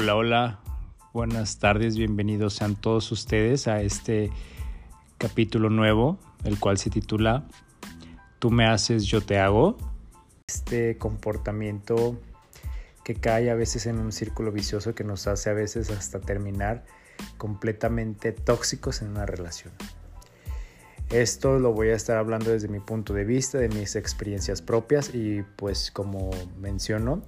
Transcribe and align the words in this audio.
Hola, 0.00 0.14
hola, 0.14 0.60
buenas 1.12 1.58
tardes, 1.58 1.96
bienvenidos 1.96 2.54
sean 2.54 2.76
todos 2.76 3.10
ustedes 3.10 3.66
a 3.66 3.82
este 3.82 4.30
capítulo 5.18 5.70
nuevo, 5.70 6.20
el 6.44 6.60
cual 6.60 6.78
se 6.78 6.88
titula 6.88 7.48
Tú 8.38 8.52
me 8.52 8.64
haces, 8.64 9.06
yo 9.06 9.22
te 9.22 9.40
hago. 9.40 9.76
Este 10.46 10.98
comportamiento 10.98 12.16
que 13.02 13.16
cae 13.16 13.50
a 13.50 13.56
veces 13.56 13.86
en 13.86 13.98
un 13.98 14.12
círculo 14.12 14.52
vicioso 14.52 14.94
que 14.94 15.02
nos 15.02 15.26
hace 15.26 15.50
a 15.50 15.54
veces 15.54 15.90
hasta 15.90 16.20
terminar 16.20 16.84
completamente 17.36 18.30
tóxicos 18.30 19.02
en 19.02 19.08
una 19.08 19.26
relación. 19.26 19.72
Esto 21.10 21.58
lo 21.58 21.72
voy 21.72 21.88
a 21.88 21.96
estar 21.96 22.18
hablando 22.18 22.52
desde 22.52 22.68
mi 22.68 22.78
punto 22.78 23.14
de 23.14 23.24
vista, 23.24 23.58
de 23.58 23.68
mis 23.68 23.96
experiencias 23.96 24.62
propias 24.62 25.12
y 25.12 25.42
pues 25.56 25.90
como 25.90 26.30
menciono, 26.60 27.24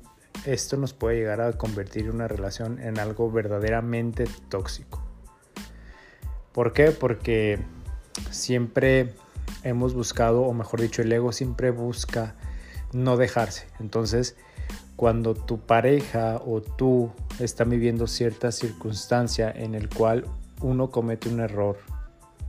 esto 0.47 0.77
nos 0.77 0.93
puede 0.93 1.17
llegar 1.17 1.41
a 1.41 1.53
convertir 1.53 2.11
una 2.11 2.29
relación 2.29 2.79
en 2.81 2.99
algo 2.99 3.31
verdaderamente 3.31 4.27
tóxico. 4.49 5.03
¿Por 6.53 6.73
qué? 6.73 6.91
Porque 6.91 7.59
siempre 8.31 9.15
hemos 9.63 9.95
buscado, 9.95 10.43
o 10.43 10.53
mejor 10.53 10.81
dicho, 10.81 11.03
el 11.03 11.13
ego 11.13 11.33
siempre 11.33 11.71
busca 11.71 12.35
no 12.93 13.17
dejarse. 13.17 13.67
Entonces, 13.79 14.37
cuando 14.97 15.35
tu 15.35 15.61
pareja 15.61 16.41
o 16.45 16.61
tú 16.61 17.11
están 17.39 17.71
viviendo 17.71 18.07
cierta 18.07 18.53
circunstancia 18.53 19.51
en 19.51 19.75
el 19.75 19.89
cual 19.89 20.27
uno 20.61 20.91
comete 20.91 21.29
un 21.29 21.41
error 21.41 21.79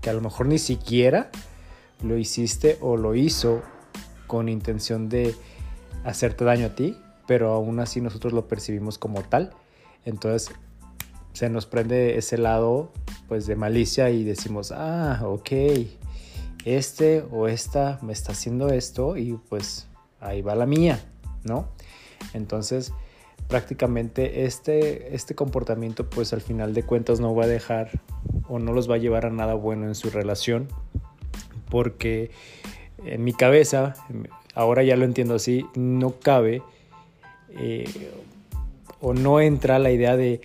que 0.01 0.09
a 0.09 0.13
lo 0.13 0.21
mejor 0.21 0.47
ni 0.47 0.57
siquiera 0.57 1.29
lo 2.03 2.17
hiciste 2.17 2.77
o 2.81 2.97
lo 2.97 3.15
hizo 3.15 3.61
con 4.27 4.49
intención 4.49 5.07
de 5.07 5.35
hacerte 6.03 6.43
daño 6.43 6.67
a 6.67 6.75
ti, 6.75 6.97
pero 7.31 7.53
aún 7.53 7.79
así 7.79 8.01
nosotros 8.01 8.33
lo 8.33 8.49
percibimos 8.49 8.97
como 8.97 9.21
tal. 9.21 9.53
Entonces 10.03 10.53
se 11.31 11.49
nos 11.49 11.65
prende 11.65 12.17
ese 12.17 12.37
lado 12.37 12.91
pues 13.29 13.47
de 13.47 13.55
malicia 13.55 14.09
y 14.09 14.25
decimos, 14.25 14.73
ah, 14.75 15.21
ok, 15.23 15.49
este 16.65 17.23
o 17.31 17.47
esta 17.47 17.99
me 18.01 18.11
está 18.11 18.33
haciendo 18.33 18.67
esto 18.67 19.15
y 19.15 19.39
pues 19.47 19.87
ahí 20.19 20.41
va 20.41 20.55
la 20.55 20.65
mía, 20.65 20.99
¿no? 21.45 21.69
Entonces 22.33 22.91
prácticamente 23.47 24.43
este, 24.43 25.15
este 25.15 25.33
comportamiento 25.33 26.09
pues 26.09 26.33
al 26.33 26.41
final 26.41 26.73
de 26.73 26.83
cuentas 26.83 27.21
no 27.21 27.33
va 27.33 27.45
a 27.45 27.47
dejar 27.47 28.01
o 28.49 28.59
no 28.59 28.73
los 28.73 28.91
va 28.91 28.95
a 28.95 28.97
llevar 28.97 29.25
a 29.25 29.29
nada 29.29 29.53
bueno 29.53 29.87
en 29.87 29.95
su 29.95 30.09
relación 30.09 30.67
porque 31.69 32.29
en 33.05 33.23
mi 33.23 33.31
cabeza, 33.31 33.93
ahora 34.53 34.83
ya 34.83 34.97
lo 34.97 35.05
entiendo 35.05 35.35
así, 35.35 35.65
no 35.75 36.19
cabe 36.19 36.61
eh, 37.57 38.11
o 38.99 39.13
no 39.13 39.39
entra 39.39 39.79
la 39.79 39.91
idea 39.91 40.15
de, 40.15 40.41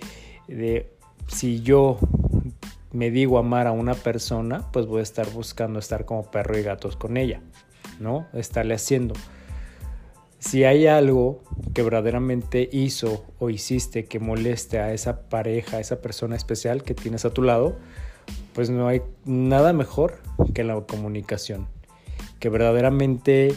si 1.29 1.61
yo 1.61 1.99
me 2.93 3.11
digo 3.11 3.39
amar 3.39 3.67
a 3.67 3.73
una 3.73 3.95
persona, 3.95 4.71
pues 4.73 4.87
voy 4.87 5.01
a 5.01 5.03
estar 5.03 5.31
buscando 5.31 5.79
estar 5.79 6.05
como 6.05 6.31
perro 6.31 6.59
y 6.59 6.63
gatos 6.63 6.97
con 6.97 7.17
ella, 7.17 7.43
¿no? 8.01 8.27
Estarle 8.33 8.75
haciendo. 8.75 9.15
Si 10.39 10.65
hay 10.65 10.87
algo 10.87 11.43
que 11.75 11.83
verdaderamente 11.83 12.69
hizo 12.73 13.25
o 13.39 13.51
hiciste 13.51 14.05
que 14.05 14.21
moleste 14.21 14.79
a 14.79 14.93
esa 14.93 15.29
pareja, 15.29 15.79
a 15.79 15.81
esa 15.81 16.01
persona 16.01 16.37
especial 16.37 16.83
que 16.83 16.95
tienes 16.95 17.25
a 17.25 17.31
tu 17.31 17.43
lado, 17.43 17.77
pues 18.55 18.71
no 18.71 18.89
hay 18.89 19.03
nada 19.25 19.73
mejor 19.73 20.19
que 20.55 20.65
la 20.65 20.81
comunicación. 20.83 21.69
Que 22.39 22.49
verdaderamente 22.49 23.55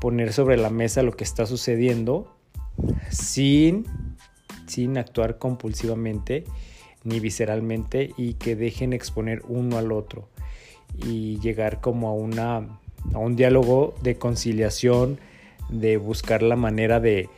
poner 0.00 0.32
sobre 0.32 0.56
la 0.56 0.70
mesa 0.70 1.02
lo 1.02 1.12
que 1.12 1.24
está 1.24 1.46
sucediendo 1.46 2.33
sin, 3.10 3.86
sin 4.66 4.98
actuar 4.98 5.38
compulsivamente 5.38 6.44
ni 7.04 7.20
visceralmente 7.20 8.12
y 8.16 8.34
que 8.34 8.56
dejen 8.56 8.92
exponer 8.92 9.42
uno 9.46 9.76
al 9.78 9.92
otro 9.92 10.28
y 10.98 11.38
llegar 11.40 11.80
como 11.80 12.08
a, 12.08 12.12
una, 12.14 12.56
a 13.12 13.18
un 13.18 13.36
diálogo 13.36 13.94
de 14.02 14.16
conciliación, 14.16 15.18
de 15.68 15.96
buscar 15.96 16.42
la 16.42 16.56
manera 16.56 17.00
de, 17.00 17.28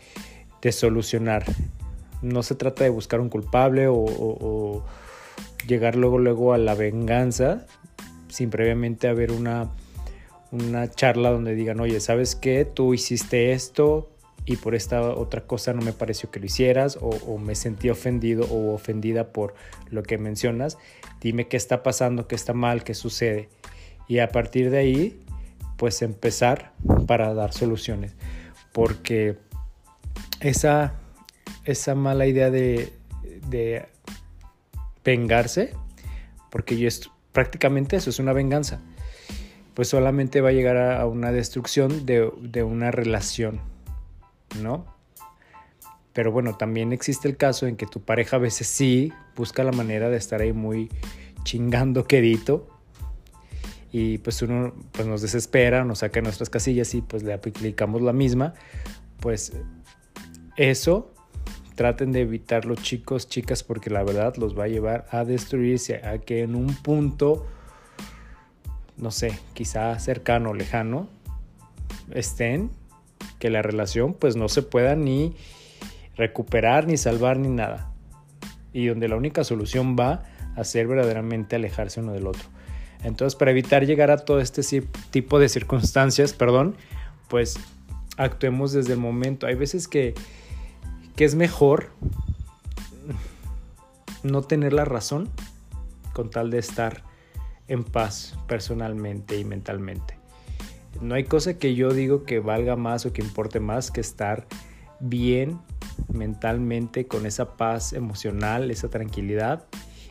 de 0.62 0.72
solucionar. 0.72 1.44
No 2.22 2.42
se 2.42 2.54
trata 2.54 2.84
de 2.84 2.90
buscar 2.90 3.20
un 3.20 3.28
culpable 3.28 3.88
o, 3.88 3.94
o, 3.96 4.84
llegar 5.66 5.96
luego, 5.96 6.18
luego 6.18 6.52
a 6.52 6.58
la 6.58 6.74
venganza 6.74 7.66
sin 8.28 8.50
previamente 8.50 9.08
haber 9.08 9.32
una, 9.32 9.70
una 10.52 10.90
charla 10.90 11.30
donde 11.30 11.54
digan, 11.54 11.80
oye, 11.80 12.00
¿sabes 12.00 12.36
qué? 12.36 12.64
Tú 12.64 12.94
hiciste 12.94 13.52
esto, 13.52 14.10
y 14.46 14.56
por 14.56 14.76
esta 14.76 15.02
otra 15.02 15.42
cosa 15.42 15.72
no 15.72 15.82
me 15.82 15.92
pareció 15.92 16.30
que 16.30 16.38
lo 16.38 16.46
hicieras 16.46 16.98
o, 17.02 17.36
me 17.36 17.56
sentí 17.56 17.90
ofendido 17.90 18.46
o 18.46 18.72
ofendida 18.72 19.32
por 19.32 19.54
lo 19.90 20.04
que 20.04 20.18
mencionas, 20.18 20.78
dime 21.20 21.48
qué 21.48 21.56
está 21.56 21.82
pasando, 21.82 22.28
qué 22.28 22.36
está 22.36 22.52
mal, 22.52 22.84
qué 22.84 22.94
sucede. 22.94 23.48
Y 24.06 24.20
a 24.20 24.28
partir 24.28 24.70
de 24.70 24.78
ahí, 24.78 25.20
pues 25.76 26.00
empezar 26.00 26.72
para 27.08 27.34
dar 27.34 27.52
soluciones. 27.52 28.14
Porque 28.72 29.36
esa, 30.40 30.94
esa 31.64 31.96
mala 31.96 32.26
idea 32.26 32.48
de, 32.50 32.92
vengarse, 35.04 35.74
porque 36.50 36.78
yo 36.78 36.86
es, 36.86 37.10
prácticamente 37.32 37.96
eso 37.96 38.10
es 38.10 38.20
una 38.20 38.32
venganza, 38.32 38.80
pues 39.74 39.88
solamente 39.88 40.40
va 40.40 40.50
a 40.50 40.52
llegar 40.52 40.76
a, 40.76 41.04
una 41.06 41.32
destrucción 41.32 42.06
de, 42.06 42.30
de 42.40 42.62
una 42.62 42.92
relación 42.92 43.60
¿no? 44.62 44.86
Pero 46.12 46.32
bueno, 46.32 46.56
también 46.56 46.92
existe 46.92 47.28
el 47.28 47.36
caso 47.36 47.66
en 47.66 47.76
que 47.76 47.86
tu 47.86 48.00
pareja 48.00 48.36
a 48.36 48.38
veces 48.38 48.66
sí 48.66 49.12
busca 49.36 49.64
la 49.64 49.72
manera 49.72 50.08
de 50.08 50.16
estar 50.16 50.40
ahí 50.40 50.52
muy 50.52 50.88
chingando 51.44 52.06
quedito 52.06 52.68
y 53.92 54.18
pues 54.18 54.42
uno 54.42 54.74
pues 54.92 55.06
nos 55.06 55.22
desespera, 55.22 55.84
nos 55.84 56.00
saca 56.00 56.20
nuestras 56.20 56.50
casillas 56.50 56.94
y 56.94 57.02
pues 57.02 57.22
le 57.22 57.32
aplicamos 57.32 58.02
la 58.02 58.12
misma, 58.12 58.54
pues 59.20 59.52
eso 60.56 61.12
traten 61.76 62.12
de 62.12 62.22
evitarlo 62.22 62.74
chicos, 62.74 63.28
chicas, 63.28 63.62
porque 63.62 63.90
la 63.90 64.02
verdad 64.02 64.36
los 64.36 64.58
va 64.58 64.64
a 64.64 64.68
llevar 64.68 65.06
a 65.10 65.24
destruirse, 65.24 66.04
a 66.04 66.18
que 66.18 66.42
en 66.42 66.54
un 66.54 66.74
punto, 66.74 67.46
no 68.96 69.10
sé, 69.10 69.38
quizá 69.52 69.98
cercano 69.98 70.50
o 70.50 70.54
lejano, 70.54 71.08
estén 72.10 72.70
que 73.38 73.50
la 73.50 73.62
relación 73.62 74.14
pues 74.14 74.36
no 74.36 74.48
se 74.48 74.62
pueda 74.62 74.94
ni 74.96 75.34
recuperar, 76.16 76.86
ni 76.86 76.96
salvar, 76.96 77.38
ni 77.38 77.48
nada. 77.48 77.92
Y 78.72 78.86
donde 78.86 79.08
la 79.08 79.16
única 79.16 79.44
solución 79.44 79.96
va 79.98 80.24
a 80.54 80.64
ser 80.64 80.86
verdaderamente 80.86 81.56
alejarse 81.56 82.00
uno 82.00 82.12
del 82.12 82.26
otro. 82.26 82.48
Entonces, 83.04 83.36
para 83.36 83.50
evitar 83.50 83.86
llegar 83.86 84.10
a 84.10 84.18
todo 84.18 84.40
este 84.40 84.62
tipo 85.10 85.38
de 85.38 85.48
circunstancias, 85.48 86.32
perdón, 86.32 86.76
pues 87.28 87.58
actuemos 88.16 88.72
desde 88.72 88.94
el 88.94 88.98
momento. 88.98 89.46
Hay 89.46 89.54
veces 89.54 89.86
que, 89.86 90.14
que 91.14 91.24
es 91.24 91.34
mejor 91.34 91.90
no 94.22 94.42
tener 94.42 94.72
la 94.72 94.84
razón 94.84 95.28
con 96.12 96.30
tal 96.30 96.50
de 96.50 96.58
estar 96.58 97.04
en 97.68 97.84
paz 97.84 98.36
personalmente 98.46 99.38
y 99.38 99.44
mentalmente. 99.44 100.15
No 101.00 101.14
hay 101.14 101.24
cosa 101.24 101.58
que 101.58 101.74
yo 101.74 101.92
digo 101.92 102.24
que 102.24 102.40
valga 102.40 102.76
más 102.76 103.06
o 103.06 103.12
que 103.12 103.22
importe 103.22 103.60
más 103.60 103.90
que 103.90 104.00
estar 104.00 104.46
bien 105.00 105.58
mentalmente 106.12 107.06
con 107.06 107.26
esa 107.26 107.56
paz 107.56 107.92
emocional, 107.92 108.70
esa 108.70 108.88
tranquilidad 108.88 109.66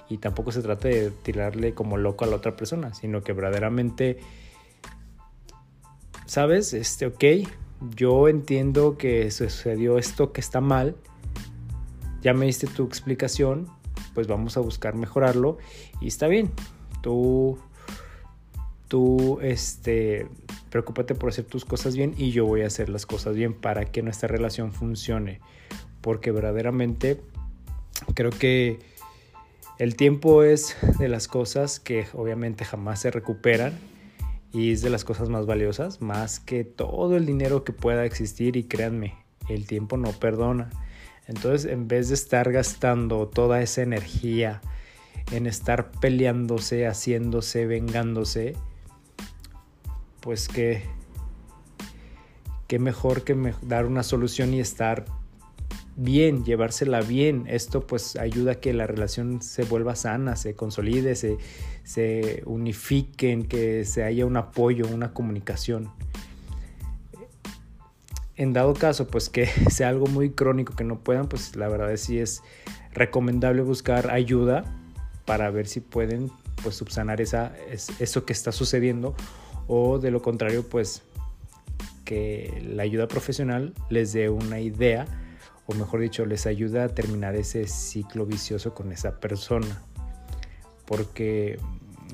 y 0.09 0.18
tampoco 0.18 0.51
se 0.51 0.62
trata 0.62 0.88
de 0.88 1.12
tirarle 1.12 1.73
como 1.73 1.97
loco 1.97 2.25
a 2.25 2.28
la 2.28 2.35
otra 2.35 2.56
persona, 2.56 2.94
sino 2.94 3.22
que 3.22 3.34
verdaderamente, 3.34 4.19
¿sabes? 6.25 6.73
Este, 6.73 7.08
ok, 7.08 7.23
yo 7.96 8.28
entiendo 8.28 8.97
que 8.97 9.32
sucedió 9.32 9.97
esto 9.97 10.32
que 10.32 10.41
está 10.41 10.61
mal, 10.61 10.96
ya 12.22 12.34
me 12.34 12.46
diste 12.46 12.67
tu 12.67 12.85
explicación, 12.85 13.67
pues 14.14 14.28
vamos 14.28 14.58
a 14.58 14.59
buscar 14.59 14.96
mejorarlo 14.96 15.58
y 16.02 16.08
está 16.08 16.28
bien, 16.28 16.52
tú, 17.02 17.58
tú, 18.87 19.40
este, 19.41 20.28
Preocúpate 20.75 21.16
por 21.16 21.29
hacer 21.29 21.45
tus 21.45 21.63
cosas 21.63 21.95
bien 21.95 22.13
y 22.17 22.31
yo 22.31 22.45
voy 22.45 22.63
a 22.63 22.67
hacer 22.67 22.89
las 22.89 23.05
cosas 23.05 23.33
bien 23.33 23.53
para 23.53 23.85
que 23.85 24.01
nuestra 24.01 24.27
relación 24.27 24.73
funcione. 24.73 25.39
Porque 26.01 26.31
verdaderamente 26.31 27.22
creo 28.13 28.29
que 28.29 28.79
el 29.79 29.95
tiempo 29.95 30.43
es 30.43 30.75
de 30.99 31.07
las 31.07 31.29
cosas 31.29 31.79
que 31.79 32.07
obviamente 32.11 32.66
jamás 32.66 32.99
se 32.99 33.09
recuperan 33.09 33.72
y 34.51 34.73
es 34.73 34.81
de 34.81 34.89
las 34.89 35.05
cosas 35.05 35.29
más 35.29 35.45
valiosas, 35.45 36.01
más 36.01 36.41
que 36.41 36.66
todo 36.66 37.16
el 37.16 37.25
dinero 37.25 37.63
que 37.63 37.72
pueda 37.72 38.03
existir 38.03 38.57
y 38.57 38.66
créanme, 38.66 39.16
el 39.47 39.67
tiempo 39.67 39.95
no 39.95 40.11
perdona. 40.11 40.72
Entonces, 41.25 41.72
en 41.72 41.87
vez 41.87 42.09
de 42.09 42.16
estar 42.16 42.51
gastando 42.51 43.29
toda 43.29 43.61
esa 43.61 43.81
energía 43.81 44.59
en 45.31 45.47
estar 45.47 45.89
peleándose, 46.01 46.85
haciéndose, 46.85 47.66
vengándose, 47.66 48.57
pues 50.25 50.47
que, 50.47 50.81
qué 52.66 52.79
mejor 52.79 53.23
que 53.23 53.53
dar 53.61 53.85
una 53.85 54.01
solución 54.01 54.55
y 54.55 54.59
estar 54.59 55.05
bien, 55.95 56.43
llevársela 56.43 57.01
bien. 57.01 57.45
Esto 57.47 57.85
pues 57.85 58.16
ayuda 58.16 58.53
a 58.53 58.55
que 58.55 58.73
la 58.73 58.87
relación 58.87 59.43
se 59.43 59.66
vuelva 59.66 59.95
sana, 59.95 60.35
se 60.35 60.55
consolide, 60.55 61.13
se, 61.13 61.37
se 61.83 62.41
unifiquen, 62.47 63.45
que 63.45 63.85
se 63.85 64.03
haya 64.03 64.25
un 64.25 64.35
apoyo, 64.35 64.87
una 64.87 65.13
comunicación. 65.13 65.91
En 68.35 68.51
dado 68.51 68.73
caso, 68.73 69.05
pues 69.05 69.29
que 69.29 69.45
sea 69.69 69.89
algo 69.89 70.07
muy 70.07 70.31
crónico 70.31 70.75
que 70.75 70.83
no 70.83 71.01
puedan, 71.01 71.29
pues 71.29 71.55
la 71.55 71.67
verdad 71.67 71.91
es 71.91 72.01
sí 72.01 72.17
es 72.17 72.41
recomendable 72.93 73.61
buscar 73.61 74.09
ayuda 74.09 74.63
para 75.25 75.51
ver 75.51 75.67
si 75.67 75.81
pueden 75.81 76.31
pues 76.63 76.75
subsanar 76.75 77.22
esa, 77.22 77.55
eso 77.99 78.25
que 78.25 78.33
está 78.33 78.51
sucediendo 78.51 79.16
o 79.67 80.00
de 80.00 80.12
lo 80.12 80.22
contrario 80.22 80.67
pues 80.67 81.03
que 82.03 82.64
la 82.67 82.84
ayuda 82.84 83.08
profesional 83.08 83.73
les 83.90 84.14
dé 84.14 84.29
una 84.29 84.59
idea 84.59 85.06
o 85.66 85.73
mejor 85.73 86.02
dicho 86.02 86.26
les 86.26 86.46
ayuda 86.46 86.85
a 86.85 86.90
terminar 86.90 87.35
ese 87.35 87.67
ciclo 87.67 88.26
vicioso 88.26 88.73
con 88.73 88.91
esa 88.91 89.20
persona 89.20 89.82
porque 90.85 91.59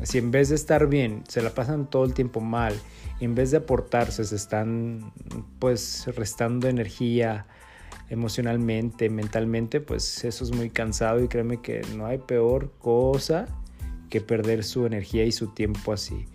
si 0.04 0.18
en 0.18 0.32
vez 0.32 0.50
de 0.50 0.56
estar 0.56 0.88
bien 0.88 1.24
se 1.28 1.42
la 1.42 1.54
pasan 1.54 1.90
todo 1.90 2.06
el 2.06 2.14
tiempo 2.14 2.40
mal 2.40 2.74
en 3.20 3.36
vez 3.36 3.52
de 3.52 3.58
aportarse 3.58 4.24
se 4.24 4.36
están 4.36 5.12
pues 5.60 6.06
restando 6.16 6.68
energía 6.68 7.46
emocionalmente, 8.12 9.10
mentalmente, 9.10 9.80
pues 9.80 10.26
eso 10.26 10.44
es 10.44 10.52
muy 10.54 10.70
cansado 10.70 11.24
y 11.24 11.30
créeme 11.30 11.62
que 11.62 11.82
no 11.96 12.06
hay 12.06 12.18
peor 12.18 12.74
cosa 12.78 13.48
que 14.10 14.20
perder 14.20 14.66
su 14.66 14.86
energía 14.86 15.24
y 15.24 15.32
su 15.32 15.54
tiempo 15.54 15.94
así. 15.94 16.26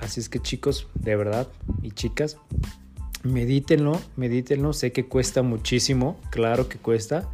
Así 0.00 0.20
es 0.20 0.28
que 0.28 0.38
chicos, 0.38 0.88
de 0.94 1.16
verdad, 1.16 1.48
y 1.82 1.90
chicas, 1.90 2.38
medítenlo, 3.24 4.00
medítenlo, 4.16 4.72
sé 4.72 4.92
que 4.92 5.06
cuesta 5.06 5.42
muchísimo, 5.42 6.20
claro 6.30 6.68
que 6.68 6.78
cuesta, 6.78 7.28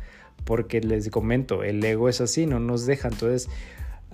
porque 0.45 0.81
les 0.81 1.11
comento, 1.11 1.63
el 1.63 1.85
ego 1.85 2.09
es 2.09 2.21
así, 2.21 2.47
no 2.47 2.61
nos 2.61 2.87
deja, 2.87 3.09
entonces 3.09 3.49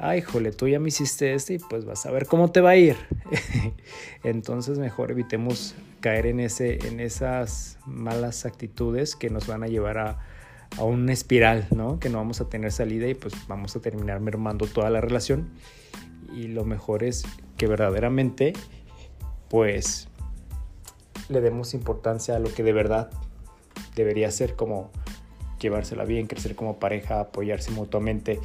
ay, 0.01 0.23
jole, 0.23 0.51
tú 0.51 0.67
ya 0.67 0.81
me 0.81 0.89
hiciste 0.89 1.35
esto 1.35 1.53
y 1.53 1.59
pues 1.59 1.85
vas 1.85 2.07
a 2.07 2.11
ver 2.11 2.27
cómo 2.27 2.51
te 2.51 2.61
va 2.61 2.71
a 2.71 2.77
ir. 2.77 2.97
Entonces 4.25 4.79
mejor 4.79 5.11
evitemos 5.11 5.75
caer 6.01 6.27
en, 6.27 6.41
ese, 6.41 6.87
en 6.87 7.01
esas 7.01 7.79
malas 7.87 8.47
actitudes 8.47 9.15
que 9.15 9.29
nos 9.29 9.47
van 9.47 9.63
a 9.63 9.67
llevar 9.67 9.99
a, 9.99 10.19
a 10.79 10.85
una 10.85 11.13
espiral, 11.13 11.69
¿no? 11.71 12.01
Que 12.01 12.09
no 12.09 12.19
vamos 12.19 12.41
a 12.41 12.49
tener 12.49 12.73
salida 12.73 13.07
y 13.09 13.15
pues 13.15 13.35
vamos 13.47 13.77
a 13.77 13.81
terminar 13.81 14.21
mermando 14.21 14.67
toda 14.67 14.89
la 14.89 15.03
relación. 15.03 15.51
Y 16.33 16.49
lo 16.49 16.65
mejor 16.65 17.05
es 17.05 17.25
que 17.57 17.67
verdaderamente 17.67 18.53
pues 19.49 20.09
le 21.29 21.41
demos 21.41 21.75
importancia 21.75 22.37
a 22.37 22.39
lo 22.39 22.53
que 22.53 22.63
de 22.63 22.73
verdad 22.73 23.11
debería 23.95 24.31
ser 24.31 24.57
como 24.57 24.91
llevársela 25.61 26.05
bien, 26.05 26.27
crecer 26.27 26.55
como 26.55 26.79
pareja, 26.79 27.21
apoyarse 27.21 27.71
mutuamente 27.71 28.41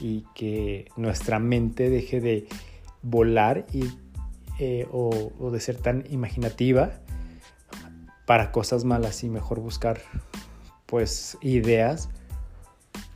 y 0.00 0.24
que 0.34 0.86
nuestra 0.96 1.38
mente 1.38 1.90
deje 1.90 2.20
de 2.20 2.46
volar 3.02 3.66
y, 3.72 3.84
eh, 4.58 4.86
o, 4.92 5.32
o 5.38 5.50
de 5.50 5.60
ser 5.60 5.76
tan 5.78 6.04
imaginativa 6.10 7.00
para 8.26 8.52
cosas 8.52 8.84
malas 8.84 9.24
y 9.24 9.28
mejor 9.28 9.60
buscar 9.60 10.00
pues 10.86 11.38
ideas 11.40 12.10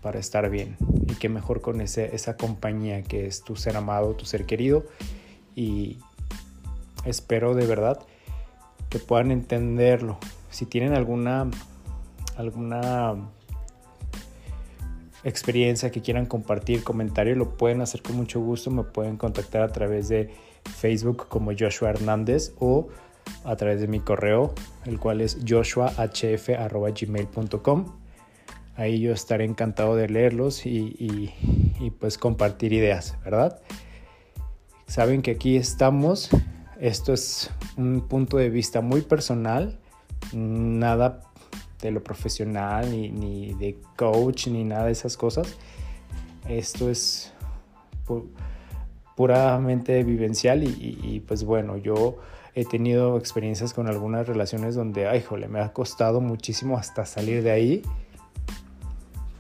para 0.01 0.19
estar 0.19 0.49
bien 0.51 0.77
y 1.09 1.15
que 1.15 1.29
mejor 1.29 1.61
con 1.61 1.81
esa 1.81 2.37
compañía 2.37 3.03
que 3.03 3.27
es 3.27 3.43
tu 3.43 3.57
ser 3.57 3.77
amado, 3.77 4.15
tu 4.15 4.25
ser 4.25 4.47
querido 4.47 4.85
y 5.55 5.99
espero 7.05 7.55
de 7.55 7.67
verdad 7.67 8.01
que 8.91 8.99
puedan 8.99 9.31
entenderlo. 9.31 10.19
Si 10.51 10.67
tienen 10.67 10.95
alguna 10.95 11.49
alguna 12.37 13.31
experiencia 15.25 15.91
que 15.91 16.03
quieran 16.03 16.27
compartir, 16.27 16.85
comentario, 16.85 17.35
lo 17.35 17.57
pueden 17.57 17.81
hacer 17.81 18.03
con 18.03 18.17
mucho 18.17 18.41
gusto. 18.41 18.71
Me 18.71 18.85
pueden 18.85 19.17
contactar 19.17 19.63
a 19.63 19.73
través 19.73 20.09
de 20.09 20.31
Facebook 20.77 21.27
como 21.29 21.53
Joshua 21.59 21.89
Hernández 21.91 22.53
o 22.61 22.87
a 23.45 23.57
través 23.57 23.81
de 23.81 23.89
mi 23.89 23.99
correo, 24.01 24.55
el 24.85 25.01
cual 25.01 25.21
es 25.21 25.39
joshuahf.gmail.com. 25.47 28.06
Ahí 28.77 29.01
yo 29.01 29.13
estaré 29.13 29.45
encantado 29.45 29.97
de 29.97 30.09
leerlos 30.09 30.67
y, 30.67 31.33
y 31.81 31.91
pues 31.91 32.19
compartir 32.19 32.73
ideas, 32.73 33.17
¿verdad? 33.25 33.61
Saben 34.87 35.23
que 35.23 35.33
aquí 35.33 35.57
estamos. 35.57 36.31
Esto 36.81 37.13
es 37.13 37.51
un 37.77 38.03
punto 38.03 38.37
de 38.37 38.51
vista 38.51 38.81
muy 38.81 39.03
personal, 39.03 39.79
nada 40.33 41.23
de 41.81 41.91
lo 41.91 42.03
profesional, 42.03 42.91
ni, 42.91 43.55
de 43.55 43.79
coach, 43.97 44.49
ni 44.49 44.65
nada 44.65 44.87
de 44.87 44.93
esas 44.93 45.17
cosas. 45.17 45.57
Esto 46.49 46.91
es 46.91 47.33
puramente 49.17 50.05
vivencial 50.05 50.63
y, 50.65 51.23
pues 51.27 51.45
bueno, 51.45 51.77
yo 51.77 52.19
he 52.55 52.65
tenido 52.65 53.19
experiencias 53.19 53.75
con 53.75 53.89
algunas 53.89 54.27
relaciones 54.27 54.75
donde, 54.75 55.09
ay, 55.09 55.23
jole, 55.23 55.49
me 55.49 55.61
ha 55.61 55.73
costado 55.73 56.21
muchísimo 56.21 56.79
hasta 56.79 57.05
salir 57.05 57.43
de 57.43 57.51
ahí 57.51 57.83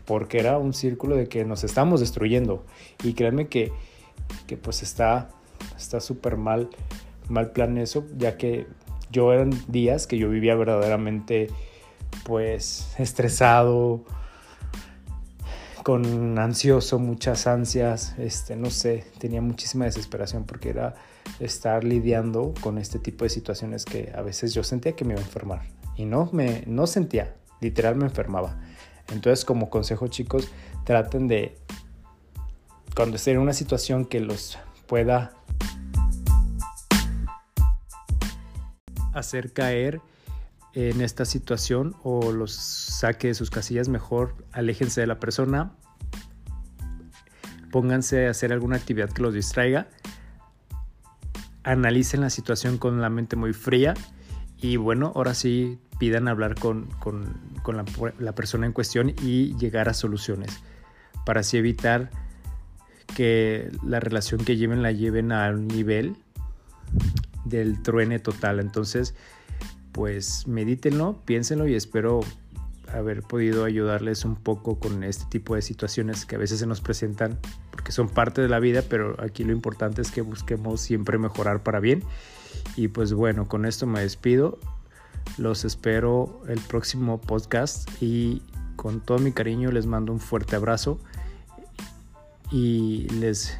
porque 0.06 0.38
era 0.38 0.58
un 0.58 0.72
círculo 0.72 1.16
de 1.16 1.28
que 1.28 1.44
nos 1.44 1.64
estamos 1.64 2.00
destruyendo 2.00 2.64
y 3.02 3.14
créanme 3.14 3.48
que, 3.48 3.72
que 4.46 4.56
pues 4.56 4.82
está 4.82 5.30
súper 6.00 6.36
mal 6.36 6.68
mal 7.28 7.50
plan 7.50 7.76
eso 7.76 8.06
ya 8.16 8.36
que 8.36 8.66
yo 9.10 9.32
eran 9.32 9.50
días 9.68 10.06
que 10.06 10.18
yo 10.18 10.28
vivía 10.30 10.54
verdaderamente 10.54 11.48
pues 12.24 12.94
estresado, 12.98 14.04
con 15.86 16.36
ansioso, 16.36 16.98
muchas 16.98 17.46
ansias, 17.46 18.16
este, 18.18 18.56
no 18.56 18.70
sé, 18.70 19.04
tenía 19.18 19.40
muchísima 19.40 19.84
desesperación 19.84 20.42
porque 20.44 20.70
era 20.70 20.96
estar 21.38 21.84
lidiando 21.84 22.54
con 22.60 22.78
este 22.78 22.98
tipo 22.98 23.24
de 23.24 23.30
situaciones 23.30 23.84
que 23.84 24.12
a 24.12 24.22
veces 24.22 24.52
yo 24.52 24.64
sentía 24.64 24.96
que 24.96 25.04
me 25.04 25.14
iba 25.14 25.20
a 25.20 25.24
enfermar 25.24 25.62
y 25.94 26.04
no 26.04 26.28
me 26.32 26.64
no 26.66 26.88
sentía, 26.88 27.36
literal 27.60 27.94
me 27.94 28.06
enfermaba. 28.06 28.58
Entonces, 29.10 29.44
como 29.44 29.70
consejo, 29.70 30.08
chicos, 30.08 30.48
traten 30.84 31.28
de 31.28 31.58
cuando 32.94 33.16
estén 33.16 33.36
en 33.36 33.42
una 33.42 33.52
situación 33.52 34.04
que 34.04 34.20
los 34.20 34.58
pueda 34.86 35.32
hacer 39.12 39.52
caer 39.52 40.00
en 40.72 41.00
esta 41.00 41.24
situación 41.24 41.96
o 42.02 42.32
los 42.32 42.52
saque 42.52 43.28
de 43.28 43.34
sus 43.34 43.50
casillas, 43.50 43.88
mejor 43.88 44.34
aléjense 44.52 45.00
de 45.00 45.06
la 45.06 45.18
persona, 45.18 45.72
pónganse 47.70 48.26
a 48.26 48.30
hacer 48.30 48.52
alguna 48.52 48.76
actividad 48.76 49.10
que 49.10 49.22
los 49.22 49.32
distraiga, 49.32 49.88
analicen 51.64 52.20
la 52.20 52.30
situación 52.30 52.78
con 52.78 53.00
la 53.00 53.10
mente 53.10 53.36
muy 53.36 53.52
fría 53.52 53.94
y 54.60 54.76
bueno, 54.76 55.12
ahora 55.14 55.34
sí 55.34 55.78
pidan 55.98 56.28
hablar 56.28 56.54
con, 56.54 56.88
la, 58.18 58.32
persona 58.32 58.66
en 58.66 58.72
cuestión 58.72 59.14
y 59.22 59.56
llegar 59.56 59.88
a 59.88 59.94
soluciones 59.94 60.50
para 61.24 61.40
así 61.40 61.56
evitar 61.56 62.10
que 63.14 63.70
la 63.84 64.00
relación 64.00 64.44
que 64.44 64.56
lleven 64.56 64.82
la 64.82 64.92
lleven 64.92 65.32
a 65.32 65.48
un 65.50 65.68
nivel 65.68 66.16
del 67.44 67.82
truene 67.82 68.18
total. 68.18 68.60
Entonces, 68.60 69.14
pues 69.92 70.46
medítenlo, 70.46 71.22
piénsenlo 71.24 71.66
y 71.66 71.74
espero 71.74 72.20
haber 72.92 73.22
podido 73.22 73.64
ayudarles 73.64 74.24
un 74.24 74.36
poco 74.36 74.78
con 74.78 75.02
este 75.02 75.24
tipo 75.28 75.54
de 75.54 75.62
situaciones 75.62 76.24
que 76.24 76.36
a 76.36 76.38
veces 76.38 76.60
se 76.60 76.66
nos 76.66 76.80
presentan 76.80 77.38
porque 77.70 77.92
son 77.92 78.08
parte 78.08 78.42
de 78.42 78.48
la 78.48 78.60
vida, 78.60 78.82
pero 78.88 79.16
aquí 79.20 79.44
lo 79.44 79.52
importante 79.52 80.02
es 80.02 80.10
que 80.10 80.22
busquemos 80.22 80.80
siempre 80.80 81.18
mejorar 81.18 81.62
para 81.62 81.80
bien. 81.80 82.02
Y 82.76 82.88
pues 82.88 83.12
bueno, 83.12 83.48
con 83.48 83.64
esto 83.64 83.86
me 83.86 84.00
despido. 84.00 84.58
Los 85.38 85.64
espero 85.64 86.42
el 86.48 86.60
próximo 86.60 87.20
podcast 87.20 87.90
y 88.00 88.42
con 88.76 89.00
todo 89.00 89.18
mi 89.18 89.32
cariño 89.32 89.72
les 89.72 89.86
mando 89.86 90.12
un 90.12 90.20
fuerte 90.20 90.56
abrazo 90.56 91.00
y 92.52 93.08
les 93.08 93.58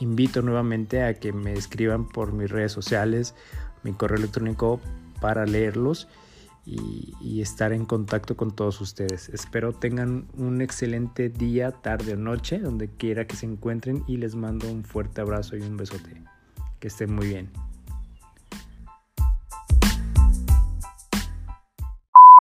invito 0.00 0.42
nuevamente 0.42 1.02
a 1.02 1.14
que 1.14 1.32
me 1.32 1.52
escriban 1.52 2.08
por 2.08 2.32
mis 2.32 2.50
redes 2.50 2.72
sociales, 2.72 3.34
mi 3.82 3.92
correo 3.92 4.18
electrónico 4.18 4.80
para 5.20 5.44
leerlos 5.44 6.08
y, 6.64 7.40
estar 7.40 7.72
en 7.72 7.84
contacto 7.86 8.36
con 8.36 8.54
todos 8.54 8.80
ustedes. 8.80 9.28
Espero 9.28 9.72
tengan 9.72 10.28
un 10.36 10.60
excelente 10.60 11.28
día, 11.28 11.72
tarde 11.72 12.12
o 12.12 12.16
noche, 12.16 12.60
donde 12.60 12.88
quiera 12.88 13.26
que 13.26 13.34
se 13.34 13.46
encuentren 13.46 14.04
y 14.06 14.16
les 14.16 14.36
mando 14.36 14.70
un 14.70 14.84
fuerte 14.84 15.20
abrazo 15.20 15.56
y 15.56 15.62
un 15.62 15.76
besote. 15.76 16.22
Que 16.78 16.86
estén 16.86 17.12
muy 17.12 17.26
bien. 17.26 17.50